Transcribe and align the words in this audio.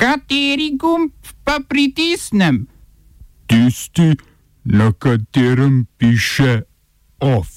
Kateri 0.00 0.78
gumb 0.80 1.12
pa 1.44 1.58
pritisnem? 1.68 2.66
Tisti, 3.46 4.16
na 4.64 4.92
katerem 4.92 5.86
piše 5.98 6.62
OF. 7.20 7.48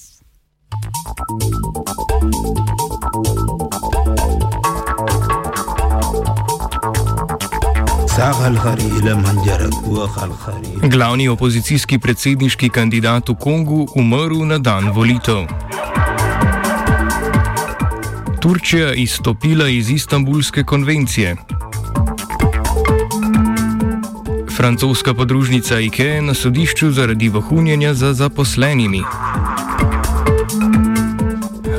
Glavni 10.84 11.28
opozicijski 11.28 12.00
predsedniški 12.00 12.70
kandidat 12.70 13.30
v 13.30 13.36
Kongu 13.40 13.88
umrl 13.96 14.44
na 14.46 14.58
dan 14.58 14.92
volitev. 14.92 15.48
Turčija 18.42 18.94
izstopila 18.94 19.70
iz 19.70 19.90
Istanbulske 19.90 20.64
konvencije. 20.64 21.36
Francoska 24.64 25.14
podružnica 25.14 25.80
IKEA 25.80 26.22
na 26.22 26.34
sodišču 26.34 26.92
zaradi 26.92 27.28
vohunjenja 27.30 27.94
za 27.94 28.14
zaposlenimi. 28.14 29.02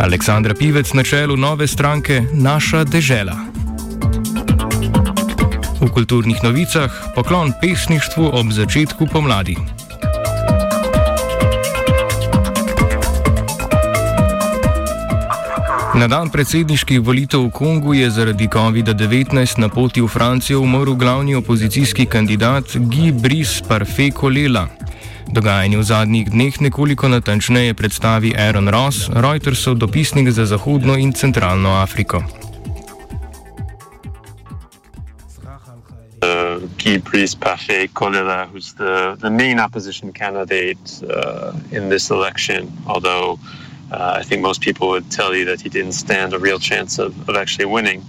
Aleksandra 0.01 0.55
Pivec 0.55 0.93
na 0.93 1.03
čelu 1.03 1.37
nove 1.37 1.67
stranke 1.67 2.23
Naša 2.33 2.85
dežela. 2.85 3.39
V 5.81 5.89
kulturnih 5.95 6.45
novicah 6.45 6.93
poklon 7.15 7.53
pesništvu 7.61 8.31
ob 8.33 8.53
začetku 8.53 9.07
pomladi. 9.07 9.57
Na 15.95 16.09
dan 16.11 16.27
predsedniških 16.27 16.99
volitev 17.07 17.47
v 17.47 17.55
Kongu 17.55 17.95
je 17.95 18.11
zaradi 18.11 18.51
COVID-19 18.51 19.63
na 19.63 19.71
poti 19.71 20.03
v 20.03 20.11
Francijo 20.11 20.59
umrl 20.67 20.99
glavni 20.99 21.39
opozicijski 21.39 22.07
kandidat 22.11 22.67
Guy 22.91 23.15
Brice 23.15 23.63
Parfait 23.63 24.11
Kolela. 24.11 24.67
Dogajanje 25.31 25.79
v 25.79 25.85
zadnjih 25.87 26.27
dneh 26.35 26.61
nekoliko 26.61 27.07
natančneje 27.09 27.79
predstavi 27.79 28.35
Aaron 28.35 28.69
Ross, 28.75 29.07
Reutersov 29.07 29.79
dopisnik 29.79 30.35
za 30.35 30.51
Zahodno 30.51 30.99
in 30.99 31.15
Centralno 31.15 31.79
Afriko. 31.79 32.19
Uh, 36.19 36.59
Guy 36.75 36.99
Brice 36.99 37.39
Parfait 37.39 37.87
Kolela, 37.95 38.51
who's 38.51 38.75
the, 38.75 39.15
the 39.23 39.31
main 39.31 39.63
opposition 39.63 40.11
candidate 40.11 40.83
uh, 41.07 41.55
in 41.71 41.87
this 41.87 42.11
election, 42.11 42.67
although 42.83 43.39
Uh, 43.39 43.64
I 44.01 44.23
think 44.23 44.43
most 44.43 44.61
people 44.61 44.89
would 44.89 45.11
tell 45.11 45.35
you 45.35 45.45
that 45.47 45.61
he 45.61 45.69
didn't 45.69 45.93
stand 45.93 46.33
a 46.33 46.39
real 46.39 46.59
chance 46.59 46.99
of, 46.99 47.29
of 47.29 47.37
actually 47.37 47.67
winning. 47.67 48.05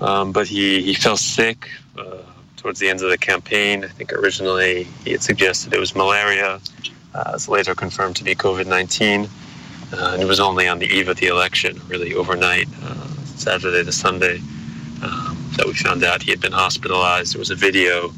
Um, 0.00 0.32
but 0.32 0.46
he, 0.46 0.82
he 0.82 0.94
fell 0.94 1.16
sick 1.16 1.68
uh, 1.98 2.18
towards 2.56 2.80
the 2.80 2.88
end 2.88 3.02
of 3.02 3.10
the 3.10 3.18
campaign. 3.18 3.84
I 3.84 3.88
think 3.88 4.12
originally 4.12 4.84
he 5.04 5.12
had 5.12 5.22
suggested 5.22 5.72
it 5.72 5.78
was 5.78 5.94
malaria. 5.94 6.60
Uh, 7.14 7.32
it's 7.34 7.48
later 7.48 7.74
confirmed 7.74 8.16
to 8.16 8.24
be 8.24 8.34
COVID 8.34 8.66
19. 8.66 9.28
Uh, 9.92 10.10
and 10.14 10.22
it 10.22 10.26
was 10.26 10.40
only 10.40 10.66
on 10.66 10.78
the 10.78 10.86
eve 10.86 11.08
of 11.08 11.16
the 11.18 11.26
election, 11.26 11.80
really 11.86 12.14
overnight, 12.14 12.66
uh, 12.82 12.94
Saturday 13.36 13.84
to 13.84 13.92
Sunday, 13.92 14.38
um, 15.02 15.36
that 15.56 15.66
we 15.66 15.74
found 15.74 16.02
out 16.02 16.22
he 16.22 16.30
had 16.30 16.40
been 16.40 16.52
hospitalized. 16.52 17.34
There 17.34 17.38
was 17.38 17.50
a 17.50 17.54
video 17.54 18.12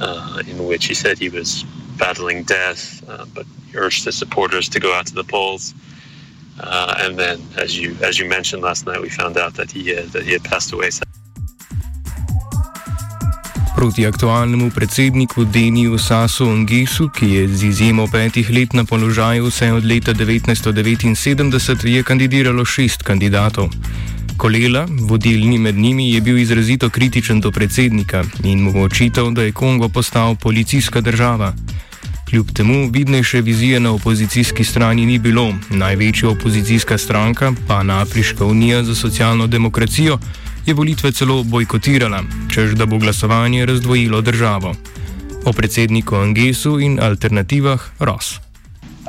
uh, 0.00 0.42
in 0.46 0.66
which 0.66 0.86
he 0.86 0.94
said 0.94 1.18
he 1.18 1.28
was 1.28 1.64
battling 1.98 2.44
death, 2.44 3.04
but 3.34 3.44
he 3.70 3.76
urged 3.76 4.04
his 4.04 4.16
supporters 4.16 4.68
to 4.70 4.80
go 4.80 4.94
out 4.94 5.06
to 5.08 5.14
the 5.14 5.24
polls. 5.24 5.74
Uh, 6.60 6.94
and 6.98 7.16
then, 7.16 7.38
as 7.56 7.78
you 7.78 7.94
as 8.02 8.18
you 8.18 8.28
mentioned 8.28 8.62
last 8.62 8.86
night, 8.86 9.00
we 9.00 9.10
found 9.10 9.36
out 9.38 9.54
that 9.54 9.70
he 9.70 9.94
had, 9.94 10.10
that 10.10 10.24
he 10.24 10.32
had 10.32 10.42
passed 10.42 10.72
away. 10.72 10.90
Proti 13.78 14.02
aktualnemu 14.06 14.74
predsedniku 14.74 15.46
Deniju 15.46 15.98
Sasu 16.02 16.50
Ongisu, 16.50 17.14
ki 17.14 17.26
je 17.30 17.42
z 17.48 17.62
izjemo 17.62 18.10
petih 18.10 18.50
let 18.50 18.74
na 18.74 18.82
položaju 18.82 19.46
vse 19.46 19.70
od 19.72 19.86
leta 19.86 20.10
1979, 20.14 21.86
je 21.86 22.02
kandidiralo 22.02 22.64
šest 22.64 23.06
kandidatov. 23.06 23.70
Kolela, 24.36 24.86
vodilni 24.90 25.58
med 25.58 25.78
njimi, 25.78 26.10
je 26.10 26.20
bil 26.20 26.38
izrazito 26.38 26.90
kritičen 26.90 27.40
do 27.40 27.50
predsednika 27.50 28.24
in 28.44 28.66
mu 28.66 28.82
očital, 28.82 29.30
da 29.30 29.42
je 29.42 29.52
Kongo 29.52 29.88
postal 29.88 30.34
policijska 30.34 31.00
država. 31.00 31.54
Kljub 32.28 32.50
temu 32.52 32.90
vidnejše 32.92 33.40
vizije 33.40 33.80
na 33.80 33.92
opozicijski 33.92 34.64
strani 34.64 35.06
ni 35.06 35.18
bilo. 35.18 35.54
Največja 35.70 36.28
opozicijska 36.28 36.98
stranka, 36.98 37.52
Pan-Afriška 37.68 38.44
unija 38.44 38.82
za 38.84 38.94
socialno 38.94 39.46
demokracijo, 39.46 40.18
je 40.66 40.74
volitve 40.74 41.12
celo 41.12 41.42
bojkotirala, 41.42 42.22
čež 42.54 42.74
da 42.74 42.86
bo 42.86 42.98
glasovanje 42.98 43.66
razdvojilo 43.66 44.20
državo. 44.20 44.74
O 45.44 45.52
predsedniku 45.52 46.16
Angesu 46.16 46.80
in 46.80 47.00
alternativah 47.00 47.80
Ross. 47.98 48.40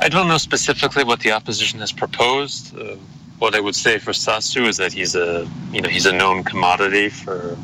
I 0.06 0.08
don't 0.08 0.28
know 0.28 0.38
specifically 0.38 1.04
what 1.04 1.20
the 1.20 1.36
opposition 1.36 1.80
has 1.80 1.92
proposed. 1.92 2.72
Uh, 2.72 2.96
what 3.38 3.54
I 3.54 3.60
would 3.60 3.76
say 3.76 3.98
for 3.98 4.14
Sasu 4.14 4.68
is 4.68 4.76
that 4.76 4.92
he's 4.92 5.14
a, 5.14 5.44
you 5.72 5.80
know, 5.82 5.90
he's 5.90 6.06
a 6.06 6.12
known 6.12 6.44
commodity 6.44 7.10
for, 7.10 7.56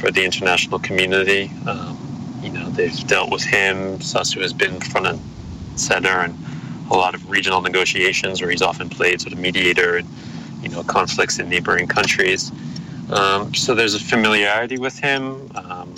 for 0.00 0.12
the 0.12 0.24
international 0.24 0.78
community. 0.78 1.50
Um, 1.66 2.07
you 2.42 2.50
know, 2.50 2.68
they've 2.70 3.06
dealt 3.06 3.30
with 3.30 3.42
him. 3.42 3.98
Sasu 3.98 4.40
has 4.42 4.52
been 4.52 4.80
front 4.80 5.06
and 5.06 5.20
center 5.76 6.24
in 6.24 6.36
a 6.90 6.94
lot 6.94 7.14
of 7.14 7.28
regional 7.30 7.60
negotiations 7.60 8.40
where 8.40 8.50
he's 8.50 8.62
often 8.62 8.88
played 8.88 9.20
sort 9.20 9.32
of 9.32 9.38
mediator 9.38 9.96
and, 9.96 10.08
you 10.62 10.68
know, 10.68 10.82
conflicts 10.82 11.38
in 11.38 11.48
neighboring 11.48 11.86
countries. 11.86 12.50
Um, 13.10 13.54
so 13.54 13.74
there's 13.74 13.94
a 13.94 14.00
familiarity 14.00 14.78
with 14.78 14.98
him. 14.98 15.50
Um, 15.54 15.94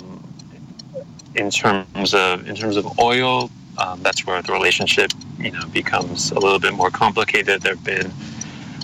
in 1.35 1.49
terms 1.49 2.13
of 2.13 2.47
in 2.47 2.55
terms 2.55 2.75
of 2.75 2.99
oil, 2.99 3.49
um, 3.77 4.01
that's 4.03 4.25
where 4.25 4.41
the 4.41 4.51
relationship, 4.51 5.11
you 5.39 5.51
know, 5.51 5.65
becomes 5.67 6.31
a 6.31 6.39
little 6.39 6.59
bit 6.59 6.73
more 6.73 6.89
complicated. 6.89 7.61
There've 7.61 7.83
been 7.83 8.11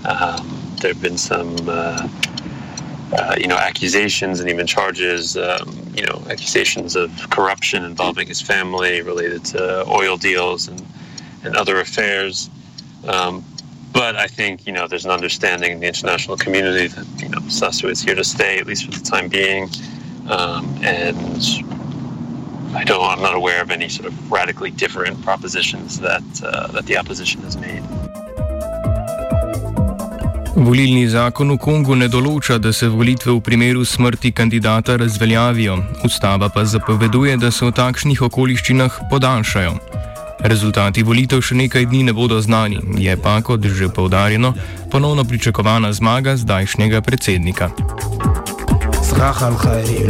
um, 0.05 0.75
there've 0.81 1.01
been 1.01 1.17
some 1.17 1.55
uh, 1.67 2.07
uh, 3.13 3.35
you 3.37 3.47
know 3.47 3.57
accusations 3.57 4.39
and 4.39 4.49
even 4.49 4.67
charges 4.67 5.37
um, 5.37 5.93
you 5.95 6.05
know 6.05 6.21
accusations 6.29 6.95
of 6.95 7.11
corruption 7.29 7.83
involving 7.83 8.27
his 8.27 8.41
family 8.41 9.01
related 9.01 9.43
to 9.45 9.85
oil 9.87 10.17
deals 10.17 10.67
and 10.67 10.85
and 11.43 11.55
other 11.55 11.79
affairs. 11.79 12.49
Um, 13.07 13.43
but 13.93 14.15
I 14.15 14.27
think 14.27 14.67
you 14.67 14.73
know 14.73 14.87
there's 14.87 15.05
an 15.05 15.11
understanding 15.11 15.71
in 15.71 15.79
the 15.79 15.87
international 15.87 16.37
community 16.37 16.87
that 16.87 17.21
you 17.21 17.29
know 17.29 17.39
Sasu 17.39 17.89
is 17.89 18.01
here 18.01 18.15
to 18.15 18.23
stay 18.23 18.59
at 18.59 18.67
least 18.67 18.85
for 18.85 18.91
the 18.91 19.03
time 19.03 19.29
being, 19.29 19.69
um, 20.29 20.65
and 20.83 21.17
I 22.75 22.83
don't 22.83 23.03
I'm 23.03 23.21
not 23.21 23.35
aware 23.35 23.61
of 23.61 23.71
any 23.71 23.89
sort 23.89 24.07
of 24.07 24.31
radically 24.31 24.71
different 24.71 25.21
propositions 25.23 25.99
that 25.99 26.23
uh, 26.43 26.67
that 26.67 26.85
the 26.85 26.97
opposition 26.97 27.41
has 27.41 27.57
made. 27.57 27.83
Volilni 30.57 31.05
zakon 31.05 31.51
v 31.53 31.57
Kongu 31.61 31.93
ne 31.93 32.07
določa, 32.09 32.57
da 32.57 32.71
se 32.73 32.87
volitve 32.89 33.29
v 33.35 33.41
primeru 33.45 33.83
smrti 33.85 34.31
kandidata 34.33 34.95
razveljavijo, 34.97 35.75
ustava 36.07 36.49
pa 36.49 36.63
zapoveduje, 36.65 37.37
da 37.37 37.51
se 37.53 37.65
v 37.67 37.75
takšnih 37.77 38.23
okoliščinah 38.25 38.97
podaljšajo. 39.11 39.75
Rezultati 40.49 41.05
volitev 41.05 41.45
še 41.45 41.59
nekaj 41.61 41.85
dni 41.93 42.09
ne 42.09 42.17
bodo 42.17 42.41
znani, 42.41 42.81
je 42.97 43.13
pa, 43.21 43.37
kot 43.45 43.69
že 43.69 43.93
povdarjeno, 43.93 44.55
ponovno 44.89 45.23
pričakovana 45.29 45.93
zmaga 45.93 46.33
zdajšnjega 46.41 47.05
predsednika. 47.05 47.69
Zahal, 49.13 49.53
hajri, 49.61 50.09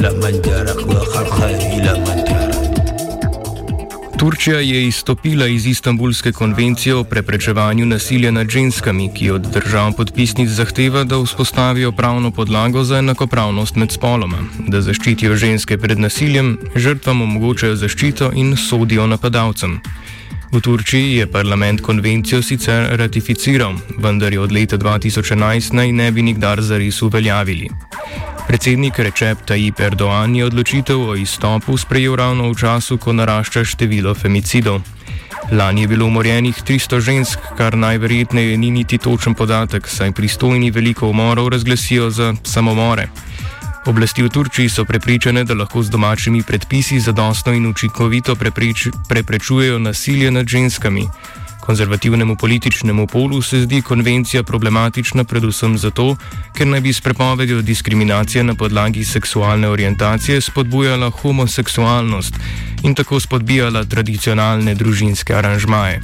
Turčija 4.18 4.60
je 4.60 4.88
izstopila 4.88 5.48
iz 5.48 5.66
Istanbulske 5.66 6.32
konvencije 6.32 6.96
o 6.96 7.04
preprečevanju 7.04 7.86
nasilja 7.86 8.32
nad 8.32 8.50
ženskami, 8.50 9.10
ki 9.14 9.30
od 9.32 9.42
držav 9.54 9.94
podpisnic 9.94 10.50
zahteva, 10.50 11.04
da 11.04 11.20
vzpostavijo 11.22 11.92
pravno 11.92 12.32
podlago 12.32 12.84
za 12.84 12.98
enakopravnost 12.98 13.76
med 13.76 13.92
spoloma, 13.92 14.38
da 14.68 14.82
zaščitijo 14.82 15.36
ženske 15.36 15.78
pred 15.78 16.00
nasiljem, 16.00 16.58
žrtvam 16.75 17.22
omogočajo 17.22 17.75
zaščito 17.75 18.31
in 18.36 18.56
sodijo 18.58 19.08
napadalcem. 19.08 19.80
V 20.52 20.62
Turčiji 20.62 21.18
je 21.18 21.31
parlament 21.31 21.81
konvencijo 21.81 22.42
sicer 22.42 22.90
ratificiral, 22.98 23.75
vendar 23.98 24.34
jo 24.34 24.44
od 24.44 24.52
leta 24.52 24.78
2011 24.78 25.74
naj 25.74 25.92
ne 25.92 26.12
bi 26.12 26.22
nikdar 26.22 26.62
zares 26.62 27.02
uveljavili. 27.02 27.70
Predsednik 28.48 29.00
Recep 29.00 29.44
Tayyip 29.44 29.80
Erdoğan 29.80 30.36
je 30.36 30.46
odločitev 30.46 31.02
o 31.10 31.16
izstopu 31.16 31.78
sprejel 31.78 32.16
ravno 32.16 32.48
v 32.48 32.56
času, 32.56 32.96
ko 32.96 33.12
narašča 33.12 33.68
število 33.68 34.16
femicidov. 34.16 34.80
Lani 35.52 35.82
je 35.84 35.88
bilo 35.88 36.06
umorjenih 36.08 36.56
300 36.56 37.00
žensk, 37.00 37.40
kar 37.58 37.76
najverjetneje 37.76 38.58
ni 38.58 38.72
niti 38.72 38.98
točen 38.98 39.36
podatek, 39.36 39.88
saj 39.88 40.12
pristojni 40.12 40.72
veliko 40.72 41.12
umorov 41.12 41.50
razglasijo 41.50 42.10
za 42.10 42.34
samomore. 42.44 43.08
Oblasti 43.86 44.24
v 44.24 44.30
Turčiji 44.30 44.70
so 44.70 44.86
prepričane, 44.86 45.44
da 45.44 45.54
lahko 45.54 45.84
z 45.84 45.90
domačimi 45.90 46.44
predpisi 46.44 47.00
zadostno 47.00 47.54
in 47.54 47.68
učinkovito 47.68 48.36
prepreč, 48.36 48.88
preprečujejo 49.10 49.80
nasilje 49.80 50.32
nad 50.32 50.48
ženskami. 50.48 51.08
Konzervativnemu 51.59 52.36
političnemu 52.36 53.07
polu 53.07 53.42
se 53.42 53.62
zdi 53.62 53.81
konvencija 53.81 54.44
problematična 54.44 55.24
predvsem 55.24 55.77
zato, 55.77 56.15
ker 56.57 56.68
naj 56.68 56.81
bi 56.81 56.94
s 56.94 57.01
prepovedjo 57.01 57.62
diskriminacije 57.62 58.44
na 58.44 58.56
podlagi 58.56 59.06
seksualne 59.06 59.69
orientacije 59.69 60.42
spodbujala 60.42 61.09
homoseksualnost 61.09 62.33
in 62.83 62.95
tako 62.95 63.19
spodbijala 63.19 63.83
tradicionalne 63.83 64.75
družinske 64.75 65.36
aranžmaje. 65.36 66.01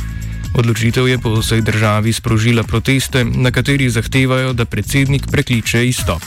Odločitev 0.53 1.07
je 1.07 1.17
po 1.17 1.33
vsej 1.33 1.61
državi 1.61 2.13
sprožila 2.13 2.63
proteste, 2.63 3.25
na 3.25 3.51
katerih 3.51 3.91
zahtevajo, 3.91 4.53
da 4.53 4.65
predsednik 4.65 5.25
prekliče 5.31 5.88
izstop. 5.88 6.21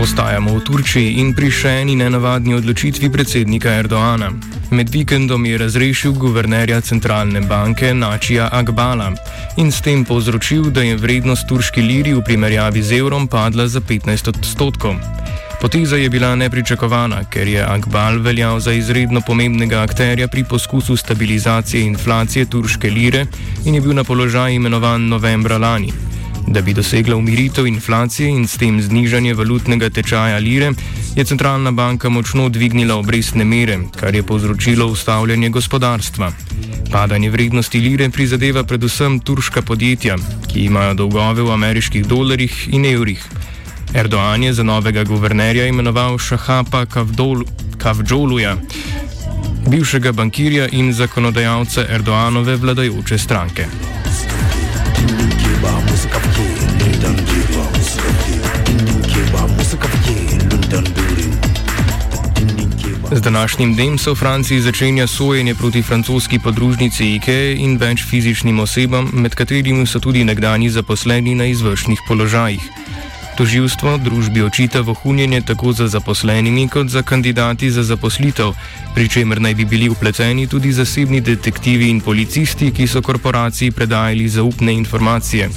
Ostajamo 0.00 0.56
v 0.56 0.64
Turčiji 0.64 1.20
in 1.20 1.34
pri 1.36 1.50
še 1.52 1.70
eni 1.82 1.92
nenavadni 1.92 2.54
odločitvi 2.56 3.10
predsednika 3.12 3.74
Erdoana. 3.82 4.30
Med 4.72 4.88
vikendom 4.88 5.44
je 5.44 5.58
razrešil 5.60 6.14
guvernerja 6.16 6.78
centralne 6.80 7.42
banke 7.44 7.92
Načija 7.92 8.48
Akbala 8.48 9.10
in 9.60 9.68
s 9.68 9.84
tem 9.84 10.06
povzročil, 10.08 10.70
da 10.72 10.80
je 10.80 10.96
vrednost 10.96 11.44
turški 11.44 11.84
liri 11.84 12.16
v 12.16 12.24
primerjavi 12.24 12.80
z 12.80 13.04
evrom 13.04 13.28
padla 13.28 13.68
za 13.68 13.84
15 13.84 14.32
odstotkov. 14.32 14.96
Poteza 15.60 16.00
je 16.00 16.08
bila 16.08 16.32
nepričakovana, 16.32 17.28
ker 17.28 17.44
je 17.44 17.60
Akbal 17.60 18.24
veljal 18.24 18.56
za 18.56 18.72
izredno 18.72 19.20
pomembnega 19.20 19.84
akterja 19.84 20.32
pri 20.32 20.48
poskusu 20.48 20.96
stabilizacije 20.96 21.84
inflacije 21.84 22.48
turške 22.48 22.88
lire 22.88 23.26
in 23.68 23.76
je 23.76 23.84
bil 23.84 23.92
na 23.92 24.04
položaj 24.04 24.56
imenovan 24.56 25.12
novembra 25.12 25.60
lani. 25.60 26.09
Da 26.50 26.60
bi 26.60 26.72
dosegla 26.74 27.16
umiritev 27.16 27.66
inflacije 27.66 28.28
in 28.28 28.46
s 28.48 28.56
tem 28.58 28.80
znižanje 28.82 29.34
valutnega 29.34 29.90
tečaja 29.90 30.38
lire, 30.38 30.72
je 31.16 31.24
centralna 31.24 31.70
banka 31.70 32.08
močno 32.08 32.48
dvignila 32.48 32.96
obrestne 32.96 33.44
mere, 33.44 33.78
kar 33.96 34.14
je 34.14 34.22
povzročilo 34.22 34.86
ustavljanje 34.86 35.48
gospodarstva. 35.48 36.32
Padanje 36.90 37.30
vrednosti 37.30 37.80
lire 37.80 38.10
prizadeva 38.10 38.64
predvsem 38.64 39.20
turška 39.20 39.62
podjetja, 39.62 40.16
ki 40.52 40.64
imajo 40.64 40.94
dolgove 40.94 41.42
v 41.42 41.52
ameriških 41.52 42.06
dolarjih 42.06 42.68
in 42.72 42.84
evrih. 42.84 43.22
Erdoan 43.94 44.42
je 44.42 44.52
za 44.52 44.62
novega 44.62 45.04
guvernerja 45.04 45.66
imenoval 45.66 46.18
Šahapa 46.18 46.86
Kavdžoluja, 47.78 48.56
bivšega 49.68 50.12
bankirja 50.12 50.68
in 50.72 50.92
zakonodajalca 50.92 51.86
Erdoanove 51.88 52.56
vladajoče 52.56 53.18
stranke. 53.18 53.66
Z 63.12 63.20
današnjim 63.20 63.74
dnem 63.74 63.98
se 63.98 64.10
v 64.10 64.14
Franciji 64.14 64.60
začenja 64.60 65.06
sojenje 65.06 65.54
proti 65.54 65.82
francoski 65.82 66.38
podružnici 66.38 67.14
IKEA 67.14 67.56
in 67.58 67.76
več 67.76 68.04
fizičnim 68.06 68.60
osebam, 68.60 69.10
med 69.12 69.34
katerimi 69.34 69.86
so 69.86 70.00
tudi 70.00 70.24
nekdani 70.24 70.70
zaposleni 70.70 71.34
na 71.34 71.44
izvršnih 71.44 72.00
položajih. 72.08 72.79
Toživstvo 73.40 73.94
družbi 73.96 74.42
očita 74.44 74.80
vohunjenje 74.84 75.40
tako 75.40 75.72
za 75.72 75.86
zaposlenimi 75.88 76.66
kot 76.68 76.88
za 76.92 77.02
kandidati 77.02 77.70
za 77.70 77.82
zaposlitev, 77.82 78.52
pri 78.94 79.08
čemer 79.08 79.40
naj 79.40 79.54
bi 79.54 79.64
bili 79.64 79.88
upleteni 79.88 80.44
tudi 80.46 80.72
zasebni 80.72 81.20
detektivi 81.20 81.88
in 81.88 82.00
policisti, 82.00 82.68
ki 82.70 82.86
so 82.86 83.00
korporaciji 83.02 83.70
predajali 83.70 84.28
zaupne 84.28 84.72
informacije. 84.72 85.48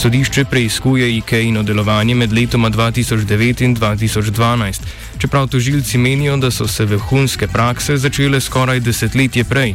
Sodišče 0.00 0.44
preizkuje 0.44 1.10
IKEA-ino 1.18 1.62
delovanje 1.62 2.14
med 2.14 2.32
letoma 2.32 2.70
2009 2.70 3.64
in 3.64 3.76
2012, 3.76 4.80
čeprav 5.18 5.48
tožilci 5.48 5.98
menijo, 5.98 6.36
da 6.36 6.50
so 6.50 6.68
se 6.68 6.84
vrhunske 6.84 7.48
prakse 7.48 7.96
začele 7.96 8.40
skoraj 8.40 8.80
desetletje 8.80 9.44
prej. 9.44 9.74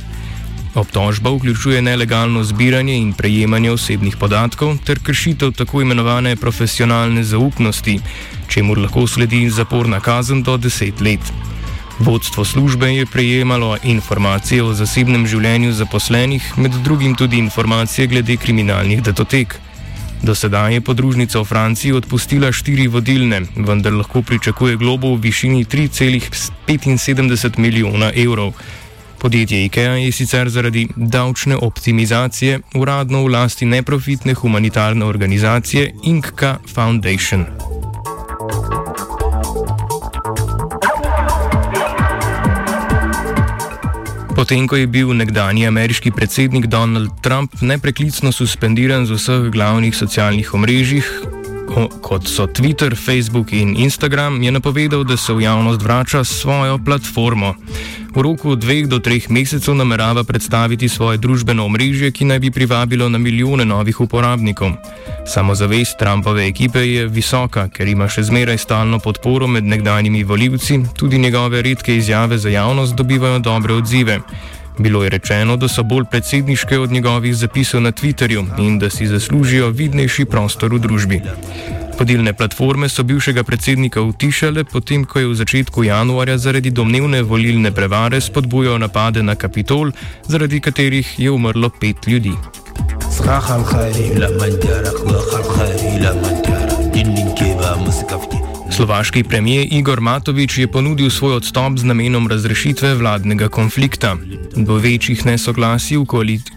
Obtožba 0.75 1.30
vključuje 1.31 1.81
nelegalno 1.81 2.44
zbiranje 2.44 2.98
in 2.98 3.13
prejemanje 3.13 3.72
osebnih 3.72 4.18
podatkov 4.18 4.77
ter 4.86 5.00
kršitev 5.00 5.51
tako 5.51 5.81
imenovane 5.81 6.36
profesionalne 6.36 7.24
zaupnosti, 7.24 8.00
čemu 8.48 8.75
lahko 8.75 9.07
sledi 9.07 9.50
zaporna 9.50 10.00
kazen 10.00 10.44
do 10.44 10.57
deset 10.57 11.01
let. 11.01 11.31
Vodstvo 12.00 12.45
službe 12.45 12.92
je 12.92 13.06
prejemalo 13.06 13.77
informacije 13.83 14.63
o 14.63 14.74
zasebnem 14.74 15.27
življenju 15.27 15.72
zaposlenih, 15.74 16.54
med 16.57 16.72
drugim 16.83 17.16
tudi 17.16 17.38
informacije 17.38 18.07
glede 18.07 18.36
kriminalnih 18.38 19.04
datotek. 19.04 19.56
Do 20.24 20.36
sedaj 20.36 20.74
je 20.74 20.81
podružnica 20.81 21.39
v 21.39 21.45
Franciji 21.45 21.92
odpustila 21.94 22.51
štiri 22.51 22.88
vodilne, 22.88 23.42
vendar 23.56 23.94
lahko 23.94 24.22
pričakuje 24.22 24.75
globo 24.75 25.16
v 25.16 25.22
višini 25.22 25.66
3,75 25.66 27.60
milijona 27.60 28.12
evrov. 28.16 28.54
Podjetje 29.25 29.66
IKEA 29.66 29.94
je 29.98 30.12
sicer 30.12 30.50
zaradi 30.50 30.88
davčne 30.95 31.56
optimizacije 31.57 32.60
uradno 32.75 33.24
v 33.24 33.31
lasti 33.33 33.66
neprofitne 33.66 34.33
humanitarne 34.33 35.06
organizacije 35.06 35.94
Inkka 36.04 36.57
Foundation. 36.74 37.45
Potem, 44.36 44.68
ko 44.68 44.75
je 44.75 44.88
bil 44.88 45.13
nekdani 45.16 45.68
ameriški 45.68 46.12
predsednik 46.12 46.66
Donald 46.66 47.10
Trump 47.22 47.62
nepreklicno 47.62 48.31
suspendiran 48.31 49.06
z 49.06 49.18
vseh 49.18 49.50
glavnih 49.51 49.95
socialnih 49.95 50.54
omrežjih, 50.54 51.07
kot 52.01 52.27
so 52.27 52.48
Twitter, 52.48 52.95
Facebook 52.95 53.54
in 53.54 53.75
Instagram, 53.77 54.44
je 54.44 54.51
napovedal, 54.51 55.04
da 55.04 55.18
se 55.18 55.33
v 55.33 55.42
javnost 55.42 55.81
vrača 55.81 56.24
s 56.24 56.42
svojo 56.42 56.77
platformo. 56.86 57.56
V 58.16 58.22
roku 58.22 58.56
dveh 58.56 58.88
do 58.88 59.00
treh 59.00 59.30
mesecev 59.30 59.75
namerava 59.75 60.24
predstaviti 60.24 60.89
svoje 60.89 61.18
družbeno 61.18 61.66
omrežje, 61.66 62.12
ki 62.12 62.25
naj 62.25 62.39
bi 62.39 62.51
privabilo 62.51 63.10
na 63.10 63.18
milijone 63.18 63.66
novih 63.66 64.00
uporabnikov. 64.01 64.72
Samozavest 65.27 66.00
Trumpove 66.00 66.48
ekipe 66.48 66.80
je 66.80 67.07
visoka, 67.07 67.68
ker 67.68 67.88
ima 67.88 68.07
še 68.07 68.24
zmeraj 68.24 68.57
stalno 68.57 69.00
podporo 69.00 69.48
med 69.48 69.63
nekdanjimi 69.63 70.24
voljivci, 70.24 70.80
tudi 70.95 71.19
njegove 71.19 71.62
redke 71.62 71.98
izjave 71.98 72.38
za 72.38 72.50
javnost 72.50 72.95
dobivajo 72.95 73.39
dobre 73.39 73.74
odzive. 73.74 74.22
Bilo 74.80 75.04
je 75.04 75.10
rečeno, 75.10 75.56
da 75.57 75.68
so 75.68 75.83
bolj 75.83 76.06
predsedniške 76.12 76.80
od 76.80 76.92
njegovih 76.92 77.36
zapisov 77.36 77.81
na 77.81 77.92
Twitterju 77.92 78.45
in 78.60 78.80
da 78.80 78.89
si 78.89 79.07
zaslužijo 79.07 79.69
vidnejši 79.69 80.25
prostor 80.25 80.74
v 80.74 80.80
družbi. 80.80 81.22
Vodilne 82.00 82.33
platforme 82.33 82.89
so 82.89 83.04
bivšega 83.04 83.44
predsednika 83.44 84.01
utišale, 84.01 84.63
potem 84.63 85.06
ko 85.06 85.19
je 85.19 85.27
v 85.27 85.36
začetku 85.36 85.83
januarja 85.83 86.38
zaradi 86.38 86.72
domnevne 86.72 87.24
volilne 87.24 87.72
prevare 87.72 88.22
spodbujal 88.22 88.80
napade 88.80 89.24
na 89.24 89.36
Kapitol, 89.36 89.92
zaradi 90.27 90.60
katerih 90.60 91.19
je 91.19 91.31
umrlo 91.31 91.69
pet 91.69 92.07
ljudi. 92.07 92.36
Srahal, 93.16 93.63
hajri, 93.63 94.19
la, 94.19 94.27
mandjara, 94.36 94.92
Slovaški 98.72 99.24
premijer 99.24 99.67
Igor 99.72 100.01
Matovič 100.01 100.57
je 100.57 100.67
ponudil 100.67 101.10
svoj 101.10 101.36
odstop 101.36 101.77
z 101.77 101.84
namenom 101.84 102.27
razrešitve 102.27 102.95
vladnega 102.95 103.50
konflikta. 103.50 104.15
Do 104.55 104.75
večjih 104.75 105.25
nesoglasij 105.25 105.98
v 105.98 106.05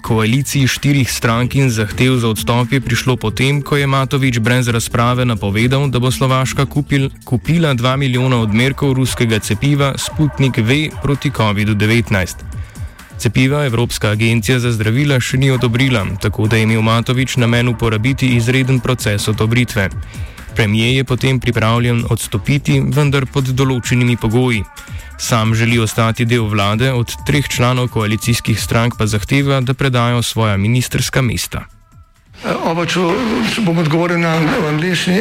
koaliciji 0.02 0.66
štirih 0.66 1.10
strank 1.12 1.54
in 1.54 1.70
zahtev 1.70 2.16
za 2.16 2.28
odstop 2.28 2.72
je 2.72 2.80
prišlo 2.80 3.16
potem, 3.16 3.62
ko 3.62 3.76
je 3.76 3.86
Matovič 3.86 4.38
brez 4.38 4.68
razprave 4.68 5.24
napovedal, 5.24 5.88
da 5.88 5.98
bo 5.98 6.10
Slovaška 6.10 6.66
kupil, 6.66 7.10
kupila 7.24 7.74
2 7.74 7.96
milijona 7.96 8.40
odmerkov 8.40 8.92
ruskega 8.92 9.38
cepiva 9.38 9.94
Sputnik 9.98 10.56
V 10.56 10.90
proti 11.02 11.30
COVID-19. 11.30 12.36
Cepiva 13.18 13.66
Evropska 13.66 14.10
agencija 14.10 14.58
za 14.58 14.72
zdravila 14.72 15.20
še 15.20 15.36
ni 15.36 15.50
odobrila, 15.50 16.06
tako 16.22 16.46
da 16.46 16.56
je 16.56 16.62
imel 16.62 16.82
Matovič 16.82 17.36
namen 17.36 17.68
uporabiti 17.68 18.26
izreden 18.36 18.80
proces 18.80 19.28
odobritve. 19.28 19.88
Premijer 20.58 20.96
je 20.96 21.04
potem 21.04 21.40
pripravljen 21.40 22.00
odstopiti, 22.10 22.80
vendar 22.90 23.28
pod 23.30 23.46
določenimi 23.54 24.16
pogoji. 24.18 24.64
Sam 25.14 25.52
želi 25.54 25.78
ostati 25.78 26.24
del 26.26 26.48
vlade, 26.50 26.90
od 26.92 27.14
treh 27.26 27.46
članov 27.46 27.92
koalicijskih 27.94 28.58
strank 28.58 28.96
pa 28.98 29.06
zahteva, 29.06 29.60
da 29.60 29.74
predajo 29.78 30.18
svoja 30.22 30.56
ministerska 30.58 31.22
mesta. 31.22 31.62
Oba, 32.42 32.88
če, 32.90 33.06
če 33.54 33.62
bom 33.62 33.78
odgovoril 33.78 34.18
na 34.18 34.34
angliški. 34.72 35.20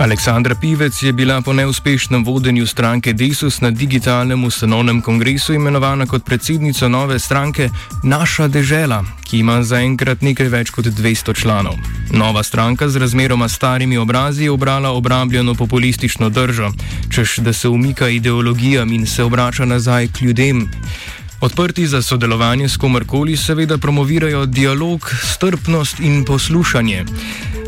Aleksandra 0.00 0.54
Pivec 0.54 1.02
je 1.02 1.12
bila 1.12 1.42
po 1.42 1.52
neuspešnem 1.52 2.24
vodenju 2.24 2.66
stranke 2.66 3.12
Desus 3.12 3.60
na 3.60 3.70
digitalnem 3.70 4.44
ustanovnem 4.44 5.02
kongresu 5.02 5.52
imenovana 5.54 6.06
kot 6.06 6.24
predsednica 6.24 6.88
nove 6.88 7.18
stranke 7.18 7.68
Naša 8.04 8.48
dežela, 8.48 9.04
ki 9.28 9.38
ima 9.38 9.62
zaenkrat 9.62 10.22
nekaj 10.22 10.48
več 10.48 10.70
kot 10.72 10.88
200 10.88 11.36
članov. 11.36 11.76
Nova 12.16 12.42
stranka 12.42 12.88
z 12.88 12.96
razmeroma 12.96 13.48
starimi 13.48 13.98
obrazi 13.98 14.44
je 14.44 14.50
obrala 14.50 14.90
obrambljeno 14.90 15.54
populistično 15.54 16.30
držo, 16.30 16.72
češ 17.12 17.36
da 17.36 17.52
se 17.52 17.68
umika 17.68 18.08
ideologijam 18.08 18.92
in 18.92 19.06
se 19.06 19.22
obrača 19.24 19.64
nazaj 19.64 20.08
k 20.08 20.22
ljudem. 20.22 20.70
Odprti 21.40 21.86
za 21.86 22.02
sodelovanje 22.02 22.68
s 22.68 22.76
komarkoli 22.76 23.36
seveda 23.36 23.78
promovirajo 23.78 24.46
dialog, 24.46 25.14
strpnost 25.22 26.00
in 26.00 26.24
poslušanje. 26.24 27.04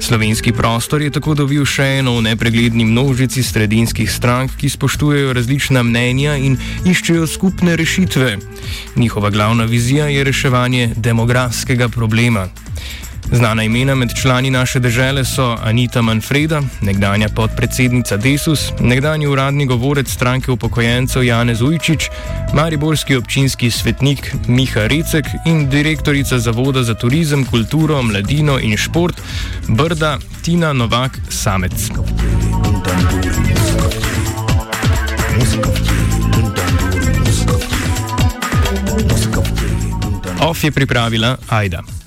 Slovenski 0.01 0.53
prostor 0.53 1.03
je 1.03 1.11
tako 1.11 1.35
dobil 1.35 1.65
še 1.65 1.87
eno 2.03 2.19
v 2.19 2.27
nepregledni 2.27 2.85
množici 2.85 3.43
sredinskih 3.43 4.11
strank, 4.13 4.53
ki 4.61 4.69
spoštujejo 4.69 5.33
različna 5.33 5.83
mnenja 5.83 6.37
in 6.37 6.59
iščejo 6.85 7.27
skupne 7.27 7.77
rešitve. 7.77 8.37
Njihova 8.97 9.31
glavna 9.31 9.65
vizija 9.65 10.11
je 10.13 10.25
reševanje 10.25 10.93
demografskega 10.97 11.89
problema. 11.89 12.49
Znana 13.33 13.63
imena 13.63 13.95
med 13.95 14.15
člani 14.23 14.51
naše 14.51 14.79
države 14.79 15.25
so 15.25 15.57
Anita 15.63 16.03
Manfreda, 16.03 16.63
nekdanja 16.81 17.29
podpredsednica 17.29 18.17
Desus, 18.17 18.73
nekdanji 18.81 19.27
uradni 19.27 19.67
govorec 19.67 20.11
stranke 20.11 20.51
upokojencev 20.51 21.25
Janez 21.25 21.63
Ujčič, 21.63 22.09
mariborski 22.55 23.17
občinski 23.17 23.71
svetnik 23.71 24.35
Miha 24.47 24.87
Recek 24.87 25.27
in 25.47 25.71
direktorica 25.71 26.39
Zavoda 26.39 26.83
za 26.83 26.95
turizem, 26.95 27.45
kulturo, 27.45 28.03
mladino 28.03 28.59
in 28.59 28.77
šport 28.77 29.23
Brda 29.69 30.19
Tina 30.43 30.73
Novak 30.73 31.19
Samec. 31.29 31.91
Off 40.41 40.65
je 40.65 40.71
pripravila 40.71 41.37
Aida. 41.49 42.02